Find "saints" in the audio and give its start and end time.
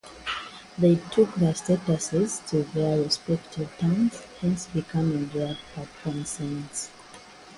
6.25-6.89